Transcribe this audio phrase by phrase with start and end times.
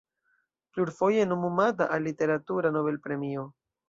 [0.71, 3.45] Plurfoje nomumata al literatura Nobel-premio.